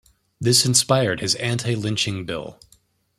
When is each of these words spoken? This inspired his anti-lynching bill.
This 0.39 0.65
inspired 0.65 1.19
his 1.19 1.35
anti-lynching 1.35 2.25
bill. 2.25 2.59